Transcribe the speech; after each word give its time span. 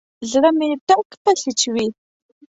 زړه 0.31 0.49
مې 0.57 0.69
ټک 0.87 1.07
پسې 1.23 1.51
چوي. 1.61 1.87